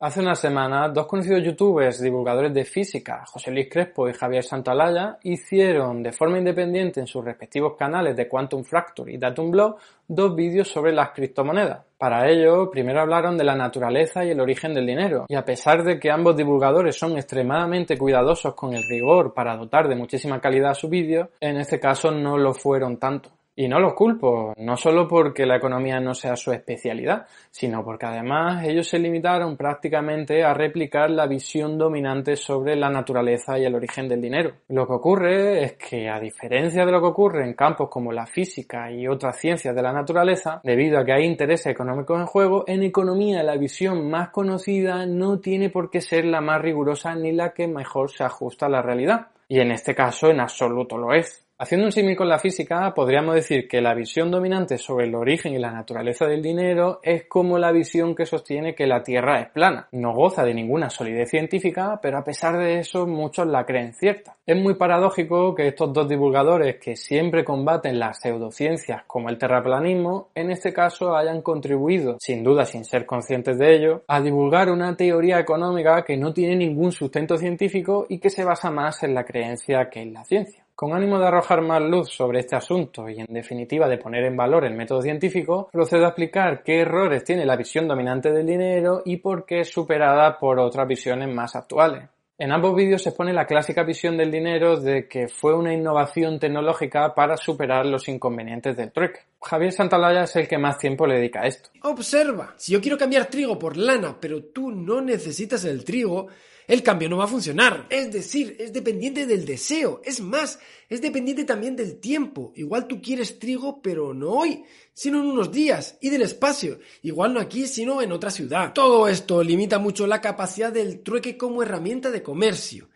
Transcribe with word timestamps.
Hace 0.00 0.20
una 0.20 0.34
semana, 0.34 0.88
dos 0.88 1.06
conocidos 1.06 1.42
youtubers 1.42 2.00
divulgadores 2.00 2.54
de 2.54 2.64
física, 2.64 3.24
José 3.26 3.50
Luis 3.50 3.68
Crespo 3.70 4.08
y 4.08 4.12
Javier 4.12 4.44
Santalaya, 4.44 5.18
hicieron 5.24 6.02
de 6.02 6.12
forma 6.12 6.38
independiente 6.38 7.00
en 7.00 7.06
sus 7.06 7.24
respectivos 7.24 7.74
canales 7.76 8.16
de 8.16 8.28
Quantum 8.28 8.62
Fracture 8.62 9.12
y 9.12 9.18
Datum 9.18 9.50
Blog 9.50 9.76
dos 10.06 10.36
vídeos 10.36 10.68
sobre 10.68 10.92
las 10.92 11.10
criptomonedas. 11.10 11.84
Para 11.98 12.28
ello, 12.30 12.70
primero 12.70 13.00
hablaron 13.00 13.36
de 13.36 13.44
la 13.44 13.56
naturaleza 13.56 14.24
y 14.24 14.30
el 14.30 14.40
origen 14.40 14.74
del 14.74 14.86
dinero, 14.86 15.26
y 15.28 15.34
a 15.34 15.44
pesar 15.44 15.82
de 15.82 15.98
que 15.98 16.10
ambos 16.10 16.36
divulgadores 16.36 16.96
son 16.96 17.16
extremadamente 17.16 17.98
cuidadosos 17.98 18.54
con 18.54 18.74
el 18.74 18.82
rigor 18.88 19.34
para 19.34 19.56
dotar 19.56 19.88
de 19.88 19.96
muchísima 19.96 20.40
calidad 20.40 20.70
a 20.70 20.74
su 20.74 20.88
vídeo, 20.88 21.30
en 21.40 21.56
este 21.56 21.80
caso 21.80 22.10
no 22.10 22.38
lo 22.38 22.54
fueron 22.54 22.98
tanto. 22.98 23.30
Y 23.54 23.68
no 23.68 23.78
los 23.78 23.92
culpo, 23.92 24.54
no 24.56 24.78
solo 24.78 25.06
porque 25.06 25.44
la 25.44 25.56
economía 25.56 26.00
no 26.00 26.14
sea 26.14 26.36
su 26.36 26.52
especialidad, 26.52 27.26
sino 27.50 27.84
porque 27.84 28.06
además 28.06 28.64
ellos 28.64 28.88
se 28.88 28.98
limitaron 28.98 29.58
prácticamente 29.58 30.42
a 30.42 30.54
replicar 30.54 31.10
la 31.10 31.26
visión 31.26 31.76
dominante 31.76 32.36
sobre 32.36 32.76
la 32.76 32.88
naturaleza 32.88 33.58
y 33.58 33.66
el 33.66 33.74
origen 33.74 34.08
del 34.08 34.22
dinero. 34.22 34.52
Lo 34.68 34.86
que 34.86 34.94
ocurre 34.94 35.64
es 35.64 35.72
que, 35.74 36.08
a 36.08 36.18
diferencia 36.18 36.86
de 36.86 36.92
lo 36.92 37.02
que 37.02 37.08
ocurre 37.08 37.44
en 37.44 37.52
campos 37.52 37.90
como 37.90 38.10
la 38.10 38.24
física 38.24 38.90
y 38.90 39.06
otras 39.06 39.38
ciencias 39.38 39.74
de 39.74 39.82
la 39.82 39.92
naturaleza, 39.92 40.62
debido 40.64 40.98
a 40.98 41.04
que 41.04 41.12
hay 41.12 41.24
intereses 41.26 41.66
económicos 41.66 42.18
en 42.18 42.26
juego, 42.26 42.64
en 42.66 42.82
economía 42.82 43.42
la 43.42 43.58
visión 43.58 44.08
más 44.08 44.30
conocida 44.30 45.04
no 45.04 45.40
tiene 45.40 45.68
por 45.68 45.90
qué 45.90 46.00
ser 46.00 46.24
la 46.24 46.40
más 46.40 46.62
rigurosa 46.62 47.14
ni 47.14 47.32
la 47.32 47.52
que 47.52 47.68
mejor 47.68 48.10
se 48.10 48.24
ajusta 48.24 48.64
a 48.64 48.70
la 48.70 48.80
realidad. 48.80 49.26
Y 49.46 49.60
en 49.60 49.72
este 49.72 49.94
caso 49.94 50.30
en 50.30 50.40
absoluto 50.40 50.96
lo 50.96 51.12
es. 51.12 51.41
Haciendo 51.62 51.86
un 51.86 51.92
símil 51.92 52.16
con 52.16 52.28
la 52.28 52.40
física, 52.40 52.92
podríamos 52.92 53.36
decir 53.36 53.68
que 53.68 53.80
la 53.80 53.94
visión 53.94 54.32
dominante 54.32 54.78
sobre 54.78 55.06
el 55.06 55.14
origen 55.14 55.54
y 55.54 55.60
la 55.60 55.70
naturaleza 55.70 56.26
del 56.26 56.42
dinero 56.42 56.98
es 57.04 57.26
como 57.26 57.56
la 57.56 57.70
visión 57.70 58.16
que 58.16 58.26
sostiene 58.26 58.74
que 58.74 58.88
la 58.88 59.04
Tierra 59.04 59.40
es 59.40 59.50
plana. 59.50 59.86
No 59.92 60.12
goza 60.12 60.42
de 60.42 60.54
ninguna 60.54 60.90
solidez 60.90 61.30
científica, 61.30 62.00
pero 62.02 62.18
a 62.18 62.24
pesar 62.24 62.58
de 62.58 62.80
eso 62.80 63.06
muchos 63.06 63.46
la 63.46 63.64
creen 63.64 63.94
cierta. 63.94 64.36
Es 64.44 64.60
muy 64.60 64.74
paradójico 64.74 65.54
que 65.54 65.68
estos 65.68 65.92
dos 65.92 66.08
divulgadores 66.08 66.80
que 66.80 66.96
siempre 66.96 67.44
combaten 67.44 68.00
las 68.00 68.18
pseudociencias 68.18 69.04
como 69.06 69.28
el 69.28 69.38
terraplanismo, 69.38 70.30
en 70.34 70.50
este 70.50 70.72
caso 70.72 71.14
hayan 71.14 71.42
contribuido, 71.42 72.16
sin 72.18 72.42
duda 72.42 72.64
sin 72.64 72.84
ser 72.84 73.06
conscientes 73.06 73.56
de 73.56 73.76
ello, 73.76 74.02
a 74.08 74.20
divulgar 74.20 74.68
una 74.68 74.96
teoría 74.96 75.38
económica 75.38 76.02
que 76.02 76.16
no 76.16 76.32
tiene 76.32 76.56
ningún 76.56 76.90
sustento 76.90 77.36
científico 77.36 78.06
y 78.08 78.18
que 78.18 78.30
se 78.30 78.42
basa 78.42 78.72
más 78.72 79.04
en 79.04 79.14
la 79.14 79.22
creencia 79.22 79.88
que 79.88 80.00
en 80.00 80.12
la 80.12 80.24
ciencia. 80.24 80.61
Con 80.82 80.94
ánimo 80.94 81.20
de 81.20 81.28
arrojar 81.28 81.62
más 81.62 81.80
luz 81.80 82.10
sobre 82.10 82.40
este 82.40 82.56
asunto 82.56 83.08
y 83.08 83.20
en 83.20 83.26
definitiva 83.28 83.86
de 83.88 83.98
poner 83.98 84.24
en 84.24 84.36
valor 84.36 84.64
el 84.64 84.74
método 84.74 85.00
científico, 85.00 85.68
procedo 85.70 86.06
a 86.06 86.08
explicar 86.08 86.64
qué 86.64 86.80
errores 86.80 87.22
tiene 87.22 87.46
la 87.46 87.54
visión 87.54 87.86
dominante 87.86 88.32
del 88.32 88.44
dinero 88.44 89.00
y 89.04 89.18
por 89.18 89.46
qué 89.46 89.60
es 89.60 89.70
superada 89.70 90.40
por 90.40 90.58
otras 90.58 90.88
visiones 90.88 91.32
más 91.32 91.54
actuales. 91.54 92.08
En 92.36 92.50
ambos 92.50 92.74
vídeos 92.74 93.00
se 93.00 93.10
expone 93.10 93.32
la 93.32 93.46
clásica 93.46 93.84
visión 93.84 94.16
del 94.16 94.32
dinero 94.32 94.76
de 94.76 95.06
que 95.06 95.28
fue 95.28 95.54
una 95.54 95.72
innovación 95.72 96.40
tecnológica 96.40 97.14
para 97.14 97.36
superar 97.36 97.86
los 97.86 98.08
inconvenientes 98.08 98.76
del 98.76 98.90
trueque. 98.90 99.20
Javier 99.40 99.70
Santalaya 99.70 100.24
es 100.24 100.34
el 100.34 100.48
que 100.48 100.58
más 100.58 100.78
tiempo 100.78 101.06
le 101.06 101.14
dedica 101.14 101.42
a 101.42 101.46
esto. 101.46 101.70
Observa, 101.84 102.54
si 102.56 102.72
yo 102.72 102.80
quiero 102.80 102.98
cambiar 102.98 103.26
trigo 103.26 103.56
por 103.56 103.76
lana, 103.76 104.16
pero 104.20 104.42
tú 104.46 104.72
no 104.72 105.00
necesitas 105.00 105.64
el 105.64 105.84
trigo, 105.84 106.26
el 106.66 106.82
cambio 106.82 107.08
no 107.08 107.18
va 107.18 107.24
a 107.24 107.28
funcionar. 107.28 107.86
Es 107.90 108.12
decir, 108.12 108.56
es 108.58 108.72
dependiente 108.72 109.26
del 109.26 109.44
deseo. 109.44 110.00
Es 110.04 110.20
más, 110.20 110.58
es 110.88 111.00
dependiente 111.00 111.44
también 111.44 111.76
del 111.76 111.98
tiempo. 111.98 112.52
Igual 112.56 112.86
tú 112.86 113.00
quieres 113.00 113.38
trigo, 113.38 113.82
pero 113.82 114.14
no 114.14 114.30
hoy, 114.30 114.64
sino 114.94 115.20
en 115.20 115.26
unos 115.26 115.50
días. 115.50 115.98
Y 116.00 116.10
del 116.10 116.22
espacio. 116.22 116.78
Igual 117.02 117.34
no 117.34 117.40
aquí, 117.40 117.66
sino 117.66 118.02
en 118.02 118.12
otra 118.12 118.30
ciudad. 118.30 118.72
Todo 118.72 119.08
esto 119.08 119.42
limita 119.42 119.78
mucho 119.78 120.06
la 120.06 120.20
capacidad 120.20 120.72
del 120.72 121.00
trueque 121.02 121.36
como 121.36 121.62
herramienta 121.62 122.10
de 122.10 122.22
comercio. 122.22 122.88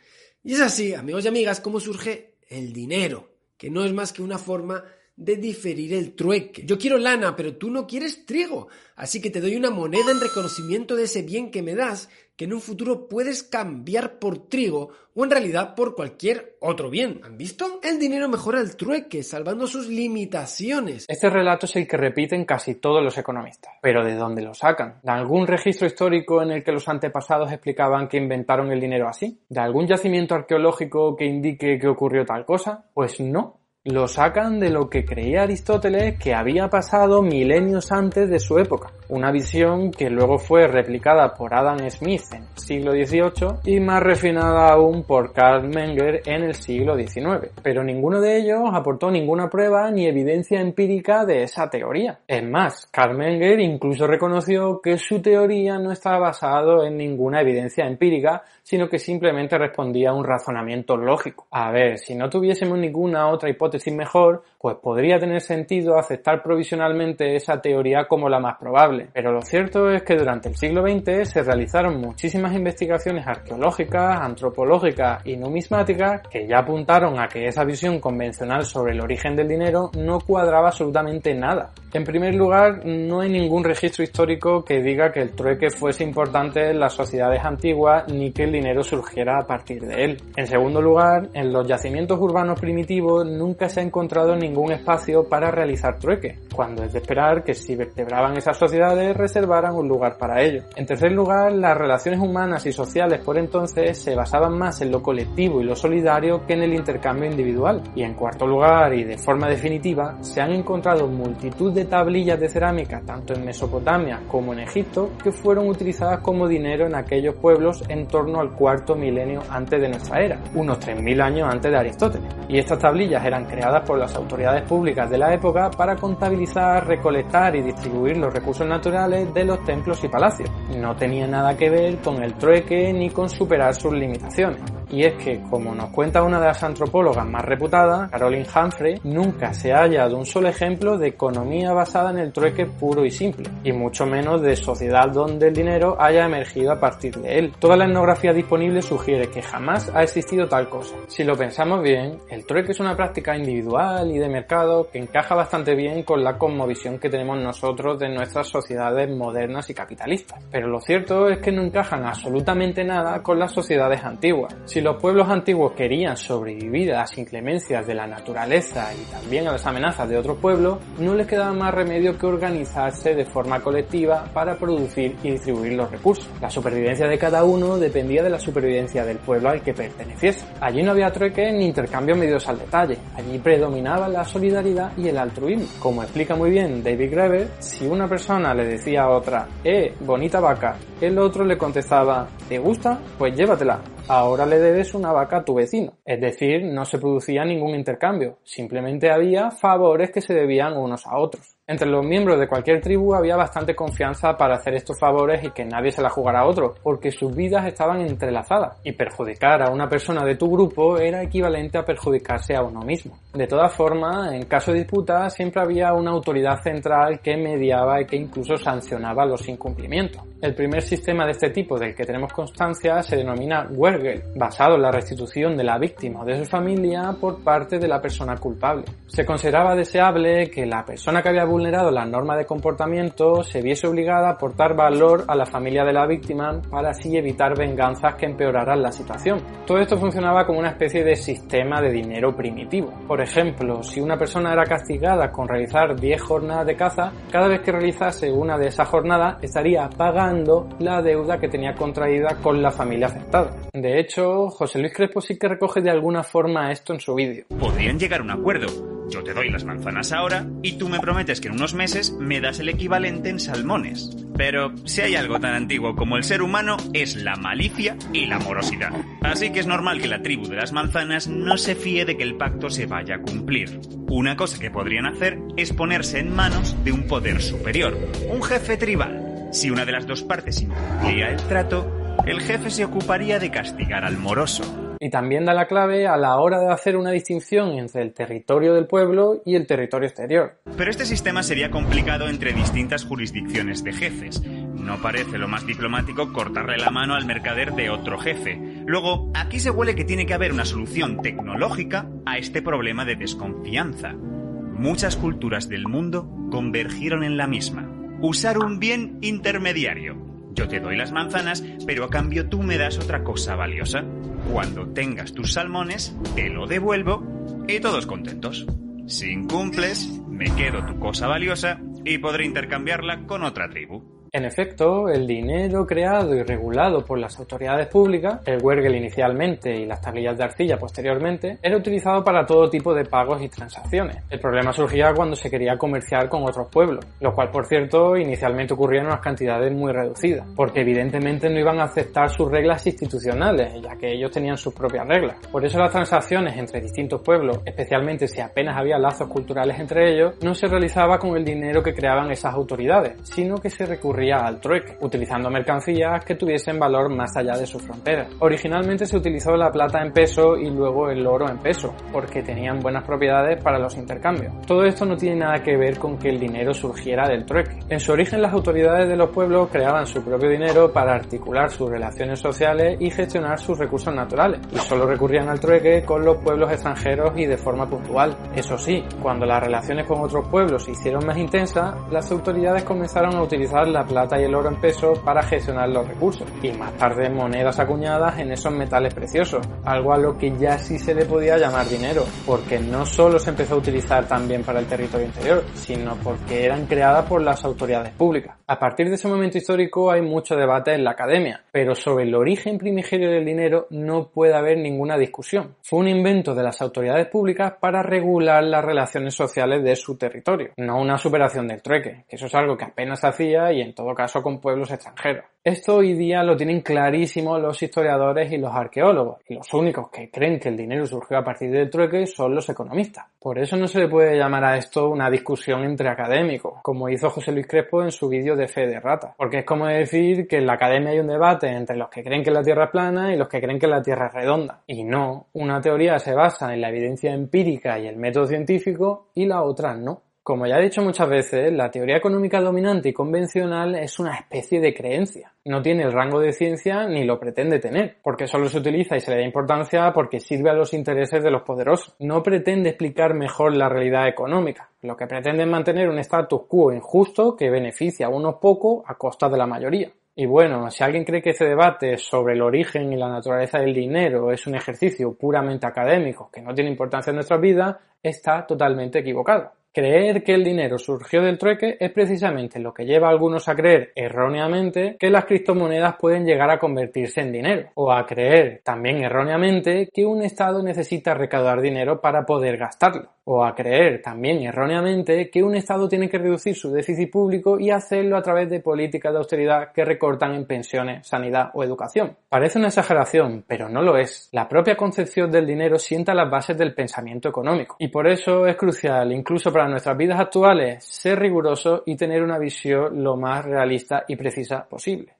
Y 0.43 0.53
es 0.55 0.61
así, 0.61 0.95
amigos 0.95 1.25
y 1.25 1.29
amigas, 1.29 1.61
como 1.61 1.81
surge 1.81 2.37
el 2.49 2.73
dinero, 2.73 3.31
que 3.57 3.71
no 3.71 3.85
es 3.85 3.93
más 3.93 4.13
que 4.13 4.23
una 4.23 4.39
forma 4.39 4.85
de 5.17 5.37
diferir 5.37 5.95
el 5.95 6.15
trueque. 6.15 6.65
Yo 6.65 6.79
quiero 6.79 6.99
lana, 6.99 7.35
pero 7.35 7.57
tú 7.57 7.71
no 7.71 7.87
quieres 7.87 8.27
trigo, 8.27 8.69
así 8.97 9.21
que 9.21 9.31
te 9.31 9.41
doy 9.41 9.57
una 9.57 9.71
moneda 9.71 10.11
en 10.11 10.21
reconocimiento 10.21 10.95
de 10.95 11.05
ese 11.05 11.23
bien 11.23 11.51
que 11.51 11.63
me 11.63 11.75
das, 11.75 12.11
que 12.37 12.45
en 12.45 12.53
un 12.53 12.61
futuro 12.61 13.09
puedes 13.09 13.43
cambiar 13.43 14.19
por 14.19 14.49
trigo 14.49 14.91
o 15.15 15.25
en 15.25 15.31
realidad 15.31 15.75
por 15.75 15.95
cualquier 15.95 16.57
otro 16.61 16.91
bien. 16.91 17.21
¿Han 17.25 17.39
visto? 17.39 17.81
El 17.83 17.99
dinero 17.99 18.29
mejora 18.29 18.61
el 18.61 18.77
trueque, 18.77 19.23
salvando 19.23 19.67
sus 19.67 19.89
limitaciones. 19.89 21.07
Este 21.09 21.31
relato 21.31 21.65
es 21.65 21.75
el 21.77 21.89
que 21.89 21.97
repiten 21.97 22.45
casi 22.45 22.75
todos 22.75 23.03
los 23.03 23.17
economistas. 23.17 23.73
Pero 23.81 24.05
¿de 24.05 24.15
dónde 24.15 24.43
lo 24.43 24.53
sacan? 24.53 25.01
¿De 25.03 25.13
algún 25.13 25.47
registro 25.47 25.87
histórico 25.87 26.43
en 26.43 26.51
el 26.51 26.63
que 26.63 26.73
los 26.73 26.89
antepasados 26.89 27.51
explicaban 27.51 28.09
que 28.09 28.19
inventaron 28.19 28.71
el 28.71 28.81
dinero 28.81 29.09
así? 29.09 29.41
¿De 29.49 29.61
algún 29.61 29.87
yacimiento 29.87 30.35
arqueológico 30.35 31.17
que 31.17 31.25
indique 31.25 31.79
que 31.79 31.89
ocurrió 31.89 32.27
tal 32.27 32.45
cosa? 32.45 32.85
Pues 32.93 33.19
no 33.21 33.61
lo 33.87 34.09
sacan 34.09 34.59
de 34.59 34.71
lo 34.71 34.91
que 34.91 35.05
creía 35.05 35.43
Aristóteles 35.43 36.19
que 36.19 36.35
había 36.35 36.69
pasado 36.69 37.23
milenios 37.23 37.93
antes 37.93 38.29
de 38.29 38.41
su 38.41 38.59
época, 38.59 38.91
una 39.09 39.31
visión 39.31 39.91
que 39.91 40.11
luego 40.11 40.39
fue 40.39 40.67
replicada 40.67 41.35
por 41.35 41.55
Adam 41.55 41.79
Smith 41.91 42.23
en 42.33 42.43
el 42.43 42.59
siglo 42.59 42.93
XVIII 42.93 43.61
y 43.65 43.81
más 43.81 44.03
refinada 44.03 44.73
aún 44.73 45.05
por 45.05 45.33
Karl 45.33 45.69
Menger 45.69 46.23
en 46.27 46.43
el 46.45 46.55
siglo 46.55 46.97
XIX. 46.97 47.51
Pero 47.63 47.85
ninguno 47.85 48.21
de 48.21 48.39
ellos 48.39 48.61
aportó 48.73 49.11
ninguna 49.11 49.49
prueba 49.49 49.91
ni 49.91 50.07
evidencia 50.07 50.61
empírica 50.61 51.25
de 51.25 51.43
esa 51.43 51.69
teoría. 51.71 52.19
Es 52.27 52.43
más, 52.43 52.87
Karl 52.93 53.17
Menger 53.17 53.61
incluso 53.61 54.07
reconoció 54.07 54.81
que 54.81 54.99
su 54.99 55.21
teoría 55.21 55.79
no 55.79 55.93
estaba 55.93 56.19
basada 56.19 56.87
en 56.87 56.97
ninguna 56.97 57.41
evidencia 57.41 57.87
empírica, 57.87 58.43
sino 58.63 58.89
que 58.89 58.99
simplemente 58.99 59.59
respondía 59.59 60.11
a 60.11 60.15
un 60.15 60.25
razonamiento 60.25 60.97
lógico. 60.97 61.47
A 61.51 61.71
ver, 61.71 61.99
si 61.99 62.15
no 62.15 62.29
tuviésemos 62.29 62.79
ninguna 62.79 63.29
otra 63.29 63.51
hipótesis 63.51 63.95
mejor, 63.95 64.43
pues 64.59 64.77
podría 64.77 65.19
tener 65.19 65.41
sentido 65.41 65.99
aceptar 65.99 66.43
provisionalmente 66.43 67.37
esa 67.37 67.61
teoría 67.61 68.07
como 68.09 68.29
la 68.29 68.41
más 68.41 68.59
probable. 68.59 68.96
Pero 69.13 69.33
lo 69.33 69.43
cierto 69.43 69.91
es 69.91 70.03
que 70.03 70.17
durante 70.17 70.49
el 70.49 70.57
siglo 70.57 70.83
XX 70.83 71.29
se 71.29 71.43
realizaron 71.43 72.01
muchísimas 72.01 72.55
investigaciones 72.55 73.27
arqueológicas, 73.27 74.21
antropológicas 74.21 75.25
y 75.25 75.37
numismáticas 75.37 76.23
que 76.31 76.47
ya 76.47 76.59
apuntaron 76.59 77.19
a 77.21 77.29
que 77.29 77.47
esa 77.47 77.65
visión 77.65 78.01
convencional 78.01 78.65
sobre 78.65 78.93
el 78.93 79.01
origen 79.01 79.37
del 79.37 79.49
dinero 79.49 79.91
no 79.99 80.21
cuadraba 80.21 80.69
absolutamente 80.69 81.35
nada. 81.35 81.71
En 81.93 82.05
primer 82.05 82.35
lugar, 82.35 82.85
no 82.85 83.21
hay 83.21 83.31
ningún 83.31 83.65
registro 83.65 84.05
histórico 84.05 84.63
que 84.65 84.83
diga 84.83 85.11
que 85.11 85.21
el 85.21 85.33
trueque 85.33 85.71
fuese 85.71 86.05
importante 86.05 86.71
en 86.71 86.79
las 86.79 86.93
sociedades 86.93 87.43
antiguas 87.43 88.05
ni 88.13 88.33
que 88.33 88.45
el 88.45 88.53
dinero 88.53 88.83
surgiera 88.83 89.39
a 89.41 89.47
partir 89.47 89.83
de 89.83 90.05
él. 90.05 90.23
En 90.37 90.47
segundo 90.47 90.83
lugar, 90.83 91.29
en 91.33 91.53
los 91.53 91.67
yacimientos 91.67 92.19
urbanos 92.21 92.61
primitivos 92.61 93.27
nunca 93.27 93.69
se 93.69 93.81
ha 93.81 93.83
encontrado 93.83 94.37
ningún 94.37 94.73
espacio 94.73 95.25
para 95.29 95.51
realizar 95.51 95.99
trueque, 95.99 96.39
cuando 96.55 96.85
es 96.85 96.93
de 96.93 96.99
esperar 96.99 97.43
que 97.43 97.55
si 97.55 97.75
vertebraban 97.77 98.37
esas 98.37 98.59
reservaran 98.95 99.75
un 99.75 99.89
lugar 99.89 100.17
para 100.19 100.43
ello. 100.43 100.63
En 100.77 100.87
tercer 100.87 101.13
lugar, 101.13 101.53
las 101.53 101.77
relaciones 101.77 102.21
humanas 102.21 102.67
y 102.67 102.73
sociales 102.73 103.21
por 103.21 103.39
entonces 103.39 103.99
se 103.99 104.15
basaban 104.15 104.57
más 104.57 104.81
en 104.81 104.91
lo 104.91 105.03
colectivo 105.03 105.61
y 105.61 105.65
lo 105.65 105.77
solidario 105.77 106.47
que 106.47 106.55
en 106.55 106.63
el 106.63 106.75
intercambio 106.75 107.31
individual. 107.31 107.83
Y 107.95 108.03
en 108.03 108.15
cuarto 108.15 108.47
lugar, 108.47 108.95
y 108.95 109.05
de 109.05 109.19
forma 109.19 109.49
definitiva, 109.49 110.17
se 110.21 110.41
han 110.41 110.53
encontrado 110.53 111.07
multitud 111.09 111.73
de 111.73 111.85
tablillas 111.85 112.39
de 112.39 112.49
cerámica, 112.49 113.03
tanto 113.05 113.35
en 113.35 113.45
Mesopotamia 113.45 114.21
como 114.29 114.53
en 114.53 114.61
Egipto, 114.61 115.11
que 115.23 115.33
fueron 115.33 115.69
utilizadas 115.69 116.21
como 116.21 116.49
dinero 116.49 116.87
en 116.87 116.95
aquellos 116.95 117.35
pueblos 117.37 117.83
en 117.89 118.07
torno 118.07 118.41
al 118.41 118.53
cuarto 118.53 118.95
milenio 118.95 119.43
antes 119.51 119.81
de 119.81 119.89
nuestra 119.89 120.21
era, 120.21 120.41
unos 120.55 120.79
3.000 120.81 121.23
años 121.23 121.49
antes 121.51 121.71
de 121.71 121.79
Aristóteles. 121.79 122.35
Y 122.49 122.59
estas 122.59 122.79
tablillas 122.79 123.25
eran 123.25 123.45
creadas 123.47 123.83
por 123.87 123.99
las 123.99 124.15
autoridades 124.15 124.63
públicas 124.63 125.11
de 125.11 125.19
la 125.19 125.35
época 125.35 125.71
para 125.71 125.97
contabilizar, 125.97 126.87
recolectar 126.87 127.57
y 127.57 127.63
distribuir 127.63 128.17
los 128.17 128.33
recursos 128.33 128.67
naturales 128.67 129.33
de 129.35 129.45
los 129.45 129.65
templos 129.65 130.03
y 130.05 130.09
palacios. 130.09 130.51
No 130.77 130.95
tenía 130.95 131.27
nada 131.27 131.57
que 131.57 131.71
ver 131.71 131.99
con 131.99 132.23
el 132.23 132.35
trueque 132.35 132.93
ni 132.93 133.11
con 133.11 133.29
superar 133.29 133.75
sus 133.75 133.93
limitaciones. 133.93 134.76
Y 134.91 135.05
es 135.05 135.15
que, 135.15 135.41
como 135.51 135.75
nos 135.75 135.91
cuenta 135.91 136.23
una 136.23 136.39
de 136.39 136.47
las 136.47 136.63
antropólogas 136.63 137.27
más 137.27 137.45
reputadas, 137.45 138.11
Caroline 138.11 138.47
Humphrey, 138.55 139.01
nunca 139.05 139.53
se 139.53 139.73
ha 139.73 139.81
hallado 139.81 140.17
un 140.17 140.27
solo 140.27 140.49
ejemplo 140.49 140.97
de 140.97 141.09
economía 141.09 141.73
basada 141.73 142.11
en 142.11 142.19
el 142.19 142.33
trueque 142.33 142.67
puro 142.67 143.05
y 143.05 143.11
simple, 143.11 143.49
y 143.65 143.73
mucho 143.73 144.07
menos 144.07 144.43
de 144.43 144.57
sociedad 144.57 145.09
donde 145.11 145.49
el 145.49 145.55
dinero 145.55 145.97
haya 145.99 146.25
emergido 146.25 146.73
a 146.73 146.81
partir 146.81 147.17
de 147.17 147.39
él. 147.39 147.53
Toda 147.59 147.77
la 147.77 147.87
etnografía 147.87 148.33
disponible 148.33 148.83
sugiere 148.83 149.29
que 149.29 149.43
jamás 149.43 149.91
ha 149.95 150.03
existido 150.03 150.49
tal 150.49 150.69
cosa. 150.69 150.97
Si 151.09 151.25
lo 151.25 151.35
pensamos 151.37 151.83
bien, 151.83 152.19
el 152.31 152.47
trueque 152.47 152.73
es 152.73 152.81
una 152.81 152.97
práctica 152.97 153.37
individual 153.37 154.11
y 154.11 154.19
de 154.19 154.29
mercado 154.29 154.89
que 154.91 154.99
encaja 154.99 155.35
bastante 155.35 155.75
bien 155.75 156.03
con 156.03 156.23
la 156.23 156.39
cosmovisión 156.39 156.99
que 156.99 157.11
tenemos 157.11 157.39
nosotros 157.39 157.99
de 157.99 158.09
nuestras 158.09 158.49
sociedades 158.49 159.11
modernas 159.11 159.69
y 159.71 159.75
capitalistas. 159.75 160.43
Pero 160.51 160.69
lo 160.69 160.81
cierto 160.81 161.29
es 161.29 161.39
que 161.39 161.53
no 161.53 161.63
encajan 161.63 162.05
absolutamente 162.05 162.85
nada 162.85 163.23
con 163.23 163.39
las 163.39 163.53
sociedades 163.53 164.05
antiguas. 164.05 164.55
Si 164.77 164.83
los 164.83 165.01
pueblos 165.01 165.27
antiguos 165.31 165.73
querían 165.73 166.19
sobrevivir 166.19 166.93
a 166.93 166.99
las 166.99 167.17
inclemencias 167.17 167.87
de 167.87 167.95
la 167.95 168.07
naturaleza 168.07 168.93
y 168.93 169.11
también 169.11 169.49
a 169.49 169.53
las 169.53 169.65
amenazas 169.65 170.07
de 170.07 170.19
otros 170.19 170.37
pueblos, 170.37 170.77
no 170.99 171.15
les 171.15 171.27
quedaba 171.27 171.55
más 171.55 171.73
remedio 171.73 172.19
que 172.19 172.27
organizarse 172.27 173.15
de 173.15 173.25
forma 173.25 173.61
colectiva 173.61 174.27
para 174.35 174.59
producir 174.59 175.17
y 175.23 175.31
distribuir 175.31 175.73
los 175.73 175.91
recursos. 175.91 176.29
La 176.43 176.51
supervivencia 176.51 177.09
de 177.09 177.17
cada 177.17 177.43
uno 177.45 177.79
dependía 177.79 178.23
de 178.23 178.29
la 178.29 178.39
supervivencia 178.39 179.03
del 179.07 179.17
pueblo 179.17 179.49
al 179.49 179.63
que 179.63 179.73
perteneciese. 179.73 180.45
Allí 180.61 180.83
no 180.83 180.91
había 180.91 181.11
trueque 181.11 181.51
ni 181.53 181.65
intercambio 181.65 182.15
medios 182.15 182.47
al 182.47 182.59
detalle. 182.59 182.99
Allí 183.15 183.39
predominaba 183.39 184.11
la 184.11 184.27
solidaridad 184.27 184.93
y 184.99 185.09
el 185.09 185.17
altruismo. 185.17 185.69
Como 185.79 186.03
explica 186.03 186.37
muy 186.37 186.51
bien 186.51 186.85
David 186.85 187.13
Greber, 187.13 187.49
si 187.61 187.87
una 187.87 188.07
persona 188.07 188.53
le 188.53 188.67
decía 188.67 189.05
a 189.05 189.09
otra, 189.09 189.49
eh, 189.65 189.95
bonita 190.01 190.39
vaca, 190.39 190.77
el 191.01 191.19
otro 191.19 191.47
le 191.47 191.57
contestaba, 191.57 192.29
¿te 192.47 192.59
gusta? 192.59 193.01
Pues 193.17 193.35
llévatela 193.35 193.81
ahora 194.09 194.47
le 194.47 194.59
debes 194.59 194.95
una 194.95 195.13
vaca 195.13 195.39
a 195.39 195.45
tu 195.45 195.55
vecino. 195.55 195.99
Es 196.05 196.21
decir, 196.21 196.65
no 196.65 196.85
se 196.85 196.99
producía 196.99 197.45
ningún 197.45 197.75
intercambio, 197.75 198.39
simplemente 198.45 199.11
había 199.11 199.51
favores 199.51 200.11
que 200.11 200.21
se 200.21 200.35
debían 200.35 200.77
unos 200.77 201.07
a 201.07 201.19
otros. 201.19 201.56
Entre 201.69 201.89
los 201.89 202.07
miembros 202.07 202.39
de 202.39 202.47
cualquier 202.47 202.81
tribu 202.81 203.13
había 203.13 203.35
bastante 203.35 203.75
confianza 203.75 204.37
para 204.37 204.55
hacer 204.55 204.75
estos 204.75 205.01
favores 205.01 205.43
y 205.43 205.51
que 205.51 205.65
nadie 205.65 205.91
se 205.91 206.01
la 206.01 206.11
jugara 206.11 206.43
a 206.43 206.47
otro, 206.47 206.77
porque 206.81 207.11
sus 207.11 207.35
vidas 207.35 207.67
estaban 207.67 208.03
entrelazadas, 208.03 208.79
y 208.85 208.93
perjudicar 208.93 209.61
a 209.63 209.73
una 209.73 209.89
persona 209.89 210.25
de 210.25 210.37
tu 210.37 210.49
grupo 210.49 210.97
era 210.97 211.25
equivalente 211.25 211.77
a 211.77 211.85
perjudicarse 211.85 212.55
a 212.55 212.63
uno 212.63 212.83
mismo. 212.83 213.19
De 213.35 213.49
todas 213.49 213.75
formas, 213.75 214.33
en 214.33 214.45
caso 214.45 214.71
de 214.71 214.79
disputa 214.79 215.29
siempre 215.29 215.61
había 215.61 215.93
una 215.93 216.13
autoridad 216.13 216.63
central 216.63 217.19
que 217.19 217.37
mediaba 217.37 218.01
y 218.01 218.07
que 218.07 218.15
incluso 218.15 218.57
sancionaba 218.57 219.27
los 219.27 219.49
incumplimientos. 219.49 220.23
El 220.41 220.55
primer 220.55 220.83
sistema 220.83 221.25
de 221.25 221.33
este 221.33 221.51
tipo 221.51 221.77
del 221.81 221.97
que 221.97 222.05
tenemos 222.05 222.33
constancia 222.33 223.03
se 223.03 223.17
denomina 223.17 223.67
Wergel, 223.71 224.23
basado 224.37 224.77
en 224.77 224.83
la 224.83 224.93
restitución 224.93 225.57
de 225.57 225.65
la 225.65 225.79
víctima 225.79 226.21
o 226.21 226.25
de 226.25 226.39
su 226.39 226.45
familia 226.45 227.17
por 227.21 227.43
parte 227.43 227.81
de 227.81 227.89
la 227.89 228.01
persona 228.01 228.37
culpable. 228.37 228.85
Se 229.09 229.27
consideraba 229.27 229.75
deseable 229.75 230.49
que 230.49 230.65
la 230.65 230.85
persona 230.85 231.23
que 231.23 231.31
había 231.31 231.45
vulnerado 231.57 231.91
la 231.91 232.05
norma 232.05 232.37
de 232.37 232.45
comportamiento 232.45 233.43
se 233.43 233.63
viese 233.63 233.87
obligada 233.87 234.29
a 234.29 234.33
aportar 234.33 234.77
valor 234.77 235.25
a 235.27 235.35
la 235.35 235.47
familia 235.47 235.87
de 235.87 235.93
la 235.95 236.07
víctima 236.07 236.61
para 236.71 236.91
así 236.91 237.17
evitar 237.17 237.57
venganzas 237.57 238.15
que 238.17 238.27
empeoraran 238.27 238.83
la 238.83 238.93
situación. 238.93 239.43
Todo 239.67 239.79
esto 239.79 239.97
funcionaba 239.97 240.45
como 240.45 240.59
una 240.59 240.69
especie 240.69 241.03
de 241.03 241.17
sistema 241.17 241.81
de 241.81 241.91
dinero 241.91 242.37
primitivo. 242.37 242.93
Por 243.09 243.23
ejemplo, 243.23 243.83
si 243.83 244.03
una 244.03 244.19
persona 244.19 244.53
era 244.53 244.65
castigada 244.65 245.31
con 245.33 245.49
realizar 245.49 245.99
10 245.99 246.21
jornadas 246.21 246.67
de 246.67 246.77
caza, 246.77 247.11
cada 247.31 247.49
vez 247.49 247.63
que 247.63 247.73
realizase 247.73 248.31
una 248.31 248.59
de 248.59 248.67
esas 248.67 248.87
jornadas 248.87 249.43
estaría 249.43 249.89
pagando 249.89 250.69
la 250.79 251.01
deuda 251.01 251.39
que 251.39 251.49
tenía 251.49 251.75
contraída 251.75 252.37
con 252.43 252.61
la 252.61 252.71
familia 252.71 253.07
afectada. 253.07 253.51
De 253.73 253.99
hecho, 253.99 254.51
José 254.51 254.79
Luis 254.79 254.93
Crespo 254.93 255.23
sí 255.23 255.39
que 255.39 255.49
recoge 255.49 255.81
de 255.81 255.91
alguna 255.91 256.23
forma 256.23 256.71
esto 256.71 256.93
en 256.93 257.01
su 257.01 257.15
vídeo. 257.15 257.47
Podrían 257.59 257.99
llegar 257.99 258.21
a 258.21 258.25
un 258.25 258.31
acuerdo 258.33 258.96
yo 259.09 259.23
te 259.23 259.35
doy 259.35 259.51
las 259.51 259.65
manzanas 259.65 260.13
ahora 260.13 260.47
y 260.63 260.79
tú 260.79 260.89
me 260.89 261.01
prometes 261.01 261.41
que 261.41 261.49
en 261.49 261.55
unos 261.55 261.75
meses 261.75 262.13
me 262.13 262.41
das 262.41 262.61
el 262.61 262.69
equivalente 262.69 263.29
en 263.29 263.41
salmones. 263.41 264.17
Pero 264.37 264.75
si 264.85 265.01
hay 265.01 265.15
algo 265.15 265.41
tan 265.41 265.55
antiguo 265.55 265.95
como 265.97 266.17
el 266.17 266.25
ser 266.25 266.43
humano 266.43 266.77
es 266.93 267.17
la 267.17 267.37
malicia 267.37 267.97
y 268.13 268.27
la 268.27 268.39
morosidad. 268.39 268.93
Así 269.23 269.51
que 269.51 269.61
es 269.61 269.67
normal 269.67 270.01
que 270.01 270.09
la 270.09 270.23
tribu 270.23 270.47
de 270.47 270.57
las 270.57 270.73
manzanas 270.73 271.29
no 271.29 271.57
se 271.57 271.75
fíe 271.75 272.05
de 272.05 272.17
que 272.17 272.23
el 272.23 272.37
pacto 272.37 272.69
se 272.69 272.87
vaya 272.87 273.17
a 273.17 273.23
cumplir. 273.23 273.81
Una 274.09 274.37
cosa 274.37 274.59
que 274.59 274.71
podrían 274.71 275.07
hacer 275.07 275.39
es 275.57 275.73
ponerse 275.73 276.19
en 276.19 276.35
manos 276.35 276.77
de 276.85 276.93
un 276.93 277.07
poder 277.07 277.41
superior, 277.41 277.97
un 278.29 278.43
jefe 278.43 278.77
tribal. 278.77 279.49
Si 279.53 279.71
una 279.71 279.85
de 279.85 279.93
las 279.93 280.07
dos 280.07 280.23
partes 280.23 280.61
incumplía 280.61 281.31
el 281.31 281.43
trato, 281.49 282.17
el 282.27 282.41
jefe 282.41 282.71
se 282.71 282.85
ocuparía 282.85 283.39
de 283.39 283.51
castigar 283.51 284.05
al 284.05 284.19
moroso 284.19 284.86
y 285.07 285.11
también 285.11 285.45
da 285.45 285.55
la 285.55 285.69
clave 285.69 286.09
a 286.09 286.17
la 286.17 286.37
hora 286.37 286.59
de 286.59 286.73
hacer 286.73 286.97
una 286.97 287.13
distinción 287.13 287.79
entre 287.79 288.03
el 288.03 288.13
territorio 288.13 288.75
del 288.75 288.89
pueblo 288.89 289.41
y 289.45 289.55
el 289.55 289.65
territorio 289.65 290.09
exterior. 290.09 290.59
Pero 290.77 290.91
este 290.91 291.07
sistema 291.07 291.45
sería 291.45 291.71
complicado 291.71 292.29
entre 292.29 292.53
distintas 292.53 293.05
jurisdicciones 293.05 293.85
de 293.85 293.93
jefes. 293.93 294.43
No 294.43 295.01
parece 295.01 295.39
lo 295.39 295.47
más 295.47 295.65
diplomático 295.65 296.33
cortarle 296.33 296.77
la 296.79 296.91
mano 296.91 297.15
al 297.15 297.25
mercader 297.25 297.75
de 297.75 297.89
otro 297.89 298.19
jefe. 298.19 298.61
Luego, 298.85 299.31
aquí 299.33 299.61
se 299.61 299.71
huele 299.71 299.95
que 299.95 300.05
tiene 300.05 300.27
que 300.27 300.35
haber 300.35 300.53
una 300.53 300.65
solución 300.65 301.23
tecnológica 301.23 302.11
a 302.27 302.39
este 302.39 302.61
problema 302.61 303.05
de 303.05 303.15
desconfianza. 303.15 304.13
Muchas 304.13 305.15
culturas 305.15 305.69
del 305.69 305.87
mundo 305.87 306.29
convergieron 306.51 307.23
en 307.23 307.37
la 307.37 307.47
misma. 307.47 307.89
Usar 308.21 308.59
un 308.59 308.81
bien 308.81 309.19
intermediario, 309.21 310.17
yo 310.57 310.67
te 310.67 310.81
doy 310.81 310.97
las 310.97 311.13
manzanas, 311.13 311.63
pero 311.87 312.05
a 312.05 312.11
cambio 312.11 312.49
tú 312.49 312.63
me 312.63 312.79
das 312.79 312.99
otra 312.99 313.23
cosa 313.23 313.55
valiosa. 313.55 314.05
Cuando 314.51 314.89
tengas 314.89 315.33
tus 315.33 315.53
salmones, 315.53 316.17
te 316.35 316.49
lo 316.49 316.67
devuelvo 316.67 317.23
y 317.69 317.79
todos 317.79 318.07
contentos. 318.07 318.67
Si 319.07 319.31
incumples, 319.31 320.21
me 320.29 320.53
quedo 320.57 320.85
tu 320.85 320.99
cosa 320.99 321.29
valiosa 321.29 321.81
y 322.05 322.19
podré 322.19 322.47
intercambiarla 322.47 323.27
con 323.27 323.45
otra 323.45 323.69
tribu. 323.69 324.16
En 324.37 324.45
efecto, 324.45 325.09
el 325.09 325.27
dinero 325.27 325.87
creado 325.87 326.35
y 326.35 326.43
regulado 326.43 327.03
por 327.03 327.19
las 327.19 327.39
autoridades 327.39 327.87
públicas, 327.87 328.43
el 328.45 328.63
Wergel 328.63 328.95
inicialmente 328.95 329.75
y 329.75 329.87
las 329.87 330.03
tablillas 330.03 330.37
de 330.37 330.45
arcilla 330.45 330.77
posteriormente, 330.77 331.57
era 331.63 331.75
utilizado 331.75 332.23
para 332.23 332.45
todo 332.45 332.69
tipo 332.69 332.93
de 332.93 333.07
pagos 333.07 333.41
y 333.41 333.49
transacciones. 333.49 334.19
El 334.29 334.39
problema 334.39 334.75
surgía 334.75 335.15
cuando 335.17 335.37
se 335.37 335.49
quería 335.49 335.79
comerciar 335.79 336.29
con 336.29 336.43
otros 336.43 336.69
pueblos, 336.71 337.03
lo 337.19 337.35
cual 337.35 337.51
por 337.51 337.65
cierto 337.65 338.15
inicialmente 338.15 338.75
ocurría 338.75 339.01
en 339.01 339.07
unas 339.07 339.21
cantidades 339.21 339.73
muy 339.73 339.91
reducidas, 339.91 340.47
porque 340.55 340.83
evidentemente 340.83 341.49
no 341.49 341.59
iban 341.59 341.81
a 341.81 341.85
aceptar 341.85 342.29
sus 342.29 342.51
reglas 342.51 342.87
institucionales, 342.87 343.73
ya 343.83 343.97
que 343.97 344.13
ellos 344.13 344.33
tenían 344.33 344.59
sus 344.59 344.75
propias 344.75 345.09
reglas. 345.09 345.39
Por 345.51 345.65
eso 345.65 345.79
las 345.79 345.93
transacciones 345.93 346.59
entre 346.59 346.83
distintos 346.83 347.23
pueblos, 347.23 347.61
especialmente 347.65 348.29
si 348.29 348.43
apenas 348.43 348.77
había 348.77 348.99
lazos 348.99 349.31
culturales 349.31 349.81
entre 349.81 350.13
ellos, 350.13 350.35
no 350.43 350.55
se 350.55 350.67
realizaba 350.67 351.19
con 351.19 351.39
el 351.39 351.45
dinero 351.47 351.83
que 351.83 351.95
creaban 351.95 352.31
esas 352.31 352.53
autoridades, 352.53 353.15
sino 353.23 353.57
que 353.57 353.71
se 353.71 353.87
recurría 353.87 354.26
al 354.33 354.61
trueque, 354.61 354.97
utilizando 355.01 355.51
mercancías 355.51 356.25
que 356.25 356.35
tuviesen 356.35 356.79
valor 356.79 357.15
más 357.15 357.37
allá 357.37 357.57
de 357.57 357.67
sus 357.67 357.83
fronteras. 357.83 358.29
Originalmente 358.41 359.07
se 359.07 359.17
utilizó 359.17 359.57
la 359.57 359.71
plata 359.71 360.03
en 360.03 360.13
peso 360.13 360.57
y 360.57 360.71
luego 360.71 361.11
el 361.11 361.27
oro 361.27 361.49
en 361.49 361.59
peso, 361.59 361.95
porque 362.13 362.43
tenían 362.43 362.81
buenas 362.81 363.05
propiedades 363.05 363.63
para 363.63 363.79
los 363.79 363.97
intercambios. 363.97 364.53
Todo 364.67 364.85
esto 364.85 365.05
no 365.05 365.17
tiene 365.17 365.37
nada 365.37 365.63
que 365.63 365.77
ver 365.77 365.99
con 365.99 366.19
que 366.19 366.29
el 366.29 366.39
dinero 366.39 366.75
surgiera 366.75 367.29
del 367.29 367.45
trueque. 367.45 367.79
En 367.89 368.01
su 368.01 368.13
origen 368.13 368.43
las 368.43 368.53
autoridades 368.53 369.09
de 369.09 369.17
los 369.17 369.31
pueblos 369.31 369.69
creaban 369.71 370.07
su 370.07 370.23
propio 370.23 370.49
dinero 370.49 370.93
para 370.93 371.15
articular 371.15 371.71
sus 371.71 371.91
relaciones 371.91 372.41
sociales 372.41 372.97
y 373.01 373.11
gestionar 373.11 373.59
sus 373.59 373.79
recursos 373.79 374.15
naturales, 374.15 374.61
y 374.73 374.79
solo 374.79 375.07
recurrían 375.07 375.49
al 375.49 375.61
trueque 375.61 376.03
con 376.05 376.25
los 376.25 376.39
pueblos 376.43 376.73
extranjeros 376.73 377.33
y 377.37 377.47
de 377.47 377.57
forma 377.57 377.89
puntual. 377.89 378.37
Eso 378.55 378.77
sí, 378.79 379.05
cuando 379.23 379.47
las 379.47 379.63
relaciones 379.63 380.07
con 380.07 380.21
otros 380.21 380.49
pueblos 380.49 380.85
se 380.85 380.93
hicieron 380.93 381.25
más 381.27 381.37
intensas, 381.37 381.95
las 382.11 382.31
autoridades 382.31 382.85
comenzaron 382.85 383.35
a 383.37 383.43
utilizar 383.43 383.87
la 383.87 384.05
plata 384.05 384.16
y 384.39 384.45
el 384.45 384.55
oro 384.55 384.71
en 384.71 384.81
peso 384.81 385.13
para 385.25 385.43
gestionar 385.43 385.91
los 385.91 386.09
recursos 386.09 386.49
y 386.63 386.73
más 386.73 386.93
tarde 386.95 387.29
monedas 387.29 387.79
acuñadas 387.79 388.39
en 388.39 388.51
esos 388.51 388.73
metales 388.73 389.13
preciosos, 389.13 389.67
algo 389.85 390.15
a 390.15 390.19
lo 390.19 390.39
que 390.39 390.57
ya 390.57 390.79
sí 390.79 390.99
se 390.99 391.15
le 391.15 391.27
podía 391.27 391.59
llamar 391.59 391.87
dinero, 391.87 392.25
porque 392.47 392.79
no 392.79 393.05
solo 393.05 393.39
se 393.39 393.51
empezó 393.51 393.75
a 393.75 393.79
utilizar 393.79 394.27
también 394.27 394.63
para 394.63 394.81
el 394.81 394.87
territorio 394.87 395.27
interior, 395.27 395.65
sino 395.75 396.17
porque 396.17 396.65
eran 396.65 396.87
creadas 396.87 397.27
por 397.27 397.43
las 397.43 397.63
autoridades 397.65 398.13
públicas. 398.15 398.56
A 398.69 398.81
partir 398.81 399.09
de 399.09 399.15
ese 399.15 399.29
momento 399.29 399.59
histórico 399.59 400.11
hay 400.11 400.23
mucho 400.23 400.57
debate 400.57 400.93
en 400.93 401.05
la 401.05 401.13
academia, 401.13 401.63
pero 401.71 401.95
sobre 401.95 402.25
el 402.25 402.35
origen 402.35 402.79
primigenio 402.79 403.31
del 403.31 403.45
dinero 403.45 403.87
no 403.91 404.29
puede 404.31 404.57
haber 404.57 404.79
ninguna 404.79 405.17
discusión. 405.17 405.77
Fue 405.83 406.01
un 406.01 406.09
invento 406.09 406.53
de 406.53 406.65
las 406.65 406.83
autoridades 406.83 407.29
públicas 407.29 407.75
para 407.79 408.03
regular 408.03 408.65
las 408.65 408.85
relaciones 408.85 409.37
sociales 409.37 409.85
de 409.85 409.95
su 409.95 410.19
territorio, 410.19 410.73
no 410.79 411.01
una 411.01 411.17
superación 411.17 411.69
del 411.69 411.81
trueque, 411.81 412.25
que 412.29 412.35
eso 412.35 412.47
es 412.47 412.55
algo 412.57 412.77
que 412.77 412.87
apenas 412.87 413.23
hacía 413.23 413.73
y 413.73 413.83
en 413.83 413.95
todo 413.95 414.13
caso 414.17 414.43
con 414.43 414.61
pueblos 414.61 414.91
extranjeros. 414.91 415.45
Esto 415.67 415.97
hoy 415.97 416.15
día 416.15 416.45
lo 416.45 416.57
tienen 416.57 416.81
clarísimo 416.81 417.59
los 417.59 417.83
historiadores 417.83 418.53
y 418.53 418.57
los 418.57 418.73
arqueólogos, 418.73 419.39
y 419.49 419.55
los 419.55 419.75
únicos 419.75 420.11
que 420.11 420.31
creen 420.31 420.61
que 420.61 420.69
el 420.69 420.77
dinero 420.77 421.05
surgió 421.07 421.39
a 421.39 421.43
partir 421.43 421.73
del 421.73 421.91
trueque 421.91 422.25
son 422.29 422.55
los 422.55 422.69
economistas. 422.69 423.25
Por 423.41 423.59
eso 423.59 423.77
no 423.77 423.89
se 423.89 423.99
le 423.99 424.07
puede 424.07 424.39
llamar 424.39 424.63
a 424.63 424.77
esto 424.77 425.09
una 425.09 425.29
discusión 425.29 425.83
entre 425.83 426.09
académicos, 426.09 426.75
como 426.85 427.09
hizo 427.09 427.31
José 427.31 427.51
Luis 427.51 427.67
Crespo 427.67 428.05
en 428.05 428.13
su 428.13 428.29
vídeo 428.29 428.55
de 428.55 428.69
Fe 428.69 428.87
de 428.87 429.01
Rata, 429.01 429.35
porque 429.37 429.59
es 429.59 429.65
como 429.65 429.89
decir 429.89 430.47
que 430.47 430.59
en 430.59 430.67
la 430.67 430.75
academia 430.75 431.11
hay 431.11 431.19
un 431.19 431.27
debate 431.27 431.67
entre 431.67 431.97
los 431.97 432.11
que 432.11 432.23
creen 432.23 432.45
que 432.45 432.53
la 432.53 432.63
Tierra 432.63 432.85
es 432.85 432.91
plana 432.91 433.35
y 433.35 433.37
los 433.37 433.49
que 433.49 433.61
creen 433.61 433.81
que 433.81 433.89
la 433.89 434.03
Tierra 434.03 434.29
es 434.29 434.35
redonda. 434.35 434.85
Y 434.87 435.03
no, 435.03 435.49
una 435.55 435.81
teoría 435.81 436.21
se 436.21 436.33
basa 436.33 436.73
en 436.75 436.81
la 436.81 436.91
evidencia 436.91 437.35
empírica 437.35 437.99
y 437.99 438.07
el 438.07 438.19
método 438.19 438.47
científico 438.47 439.31
y 439.35 439.47
la 439.47 439.65
otra 439.65 439.97
no. 439.97 440.26
Como 440.47 440.65
ya 440.65 440.79
he 440.79 440.83
dicho 440.85 441.03
muchas 441.03 441.29
veces, 441.29 441.73
la 441.73 441.91
teoría 441.91 442.19
económica 442.19 442.61
dominante 442.61 443.09
y 443.09 443.13
convencional 443.13 443.97
es 443.97 444.21
una 444.21 444.37
especie 444.37 444.81
de 444.81 444.95
creencia. 444.95 445.53
No 445.65 445.83
tiene 445.83 446.05
el 446.05 446.13
rango 446.13 446.39
de 446.39 446.53
ciencia 446.53 447.05
ni 447.09 447.25
lo 447.25 447.41
pretende 447.41 447.81
tener, 447.81 448.19
porque 448.23 448.47
solo 448.47 448.69
se 448.69 448.79
utiliza 448.79 449.17
y 449.17 449.21
se 449.21 449.33
le 449.33 449.39
da 449.39 449.43
importancia 449.43 450.13
porque 450.13 450.39
sirve 450.39 450.71
a 450.71 450.75
los 450.75 450.95
intereses 450.95 451.43
de 451.43 451.51
los 451.51 451.63
poderosos. 451.63 452.15
No 452.21 452.45
pretende 452.45 452.91
explicar 452.91 453.35
mejor 453.35 453.75
la 453.75 453.89
realidad 453.89 454.29
económica. 454.29 454.89
Lo 455.03 455.17
que 455.17 455.27
pretende 455.27 455.65
es 455.65 455.69
mantener 455.69 456.09
un 456.09 456.21
status 456.21 456.63
quo 456.69 456.93
injusto 456.93 457.57
que 457.57 457.69
beneficia 457.69 458.27
a 458.27 458.31
unos 458.31 458.61
pocos 458.61 459.03
a 459.05 459.17
costa 459.17 459.49
de 459.49 459.59
la 459.59 459.67
mayoría. 459.67 460.13
Y 460.37 460.47
bueno, 460.47 460.93
si 460.93 461.03
alguien 461.03 461.25
cree 461.25 461.43
que 461.43 461.51
ese 461.51 461.65
debate 461.65 462.19
sobre 462.19 462.55
el 462.55 462.63
origen 462.63 463.13
y 463.13 463.17
la 463.17 463.29
naturaleza 463.29 463.81
del 463.81 463.95
dinero 463.95 464.53
es 464.53 464.65
un 464.69 464.77
ejercicio 464.77 465.35
puramente 465.37 465.89
académico 465.89 466.51
que 466.53 466.63
no 466.63 466.73
tiene 466.73 466.91
importancia 466.91 467.33
en 467.33 467.37
nuestras 467.37 467.61
vidas, 467.61 467.97
está 468.23 468.65
totalmente 468.65 469.19
equivocado. 469.19 469.73
Creer 469.97 470.45
que 470.45 470.53
el 470.53 470.63
dinero 470.63 470.99
surgió 470.99 471.41
del 471.41 471.57
trueque 471.57 471.97
es 471.99 472.13
precisamente 472.13 472.79
lo 472.79 472.93
que 472.93 473.07
lleva 473.07 473.29
a 473.29 473.31
algunos 473.31 473.67
a 473.67 473.75
creer 473.75 474.13
erróneamente 474.15 475.17
que 475.19 475.31
las 475.31 475.47
criptomonedas 475.47 476.17
pueden 476.21 476.45
llegar 476.45 476.69
a 476.69 476.79
convertirse 476.79 477.41
en 477.41 477.51
dinero, 477.51 477.89
o 477.95 478.13
a 478.13 478.27
creer 478.27 478.83
también 478.85 479.25
erróneamente 479.25 480.11
que 480.13 480.27
un 480.27 480.43
Estado 480.43 480.83
necesita 480.83 481.33
recaudar 481.33 481.81
dinero 481.81 482.21
para 482.21 482.45
poder 482.45 482.77
gastarlo 482.77 483.37
o 483.49 483.65
a 483.65 483.77
creer 483.77 484.21
también 484.23 484.63
erróneamente 484.63 485.49
que 485.51 485.63
un 485.63 485.77
Estado 485.77 486.09
tiene 486.09 486.29
que 486.29 486.37
reducir 486.37 486.75
su 486.75 486.91
déficit 486.91 487.31
público 487.31 487.79
y 487.79 487.91
hacerlo 487.91 488.37
a 488.37 488.43
través 488.43 488.69
de 488.69 488.81
políticas 488.81 489.33
de 489.33 489.39
austeridad 489.39 489.93
que 489.93 490.05
recortan 490.05 490.53
en 490.55 490.67
pensiones, 490.67 491.27
sanidad 491.29 491.71
o 491.73 491.85
educación. 491.85 492.37
Parece 492.49 492.81
una 492.81 492.89
exageración, 492.89 493.65
pero 493.67 493.89
no 493.89 494.03
lo 494.03 494.19
es. 494.19 494.49
La 494.51 494.69
propia 494.69 494.97
concepción 494.97 495.49
del 495.53 495.65
dinero 495.65 495.97
sienta 495.97 496.35
las 496.35 496.51
bases 496.51 496.77
del 496.77 496.93
pensamiento 496.93 497.49
económico 497.49 497.95
y 498.01 498.09
por 498.09 498.27
eso 498.27 498.67
es 498.67 498.75
crucial, 498.75 499.33
incluso 499.33 499.73
para 499.87 499.93
nuestras 499.93 500.17
vidas 500.17 500.41
actuales, 500.41 501.05
ser 501.05 501.39
riguroso 501.39 502.03
y 502.07 502.17
tener 502.17 502.43
una 502.43 502.59
visión 502.59 503.23
lo 503.23 503.37
más 503.37 503.65
realista 503.65 504.25
y 504.27 504.35
precisa 504.35 504.85
posible. 504.85 505.37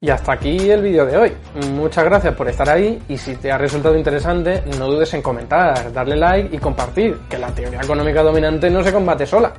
Y 0.00 0.10
hasta 0.10 0.32
aquí 0.32 0.68
el 0.68 0.82
vídeo 0.82 1.06
de 1.06 1.16
hoy. 1.16 1.32
Muchas 1.70 2.04
gracias 2.04 2.34
por 2.34 2.48
estar 2.48 2.68
ahí 2.68 3.00
y 3.08 3.16
si 3.16 3.36
te 3.36 3.52
ha 3.52 3.56
resultado 3.56 3.96
interesante 3.96 4.64
no 4.80 4.88
dudes 4.88 5.14
en 5.14 5.22
comentar, 5.22 5.92
darle 5.92 6.16
like 6.16 6.56
y 6.56 6.58
compartir, 6.58 7.20
que 7.30 7.38
la 7.38 7.54
teoría 7.54 7.82
económica 7.82 8.24
dominante 8.24 8.68
no 8.68 8.82
se 8.82 8.92
combate 8.92 9.26
sola. 9.26 9.52